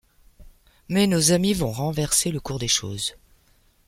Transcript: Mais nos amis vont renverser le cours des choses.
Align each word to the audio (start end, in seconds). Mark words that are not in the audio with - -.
Mais 0.89 1.05
nos 1.05 1.31
amis 1.31 1.53
vont 1.53 1.71
renverser 1.71 2.31
le 2.31 2.39
cours 2.39 2.57
des 2.57 2.67
choses. 2.67 3.13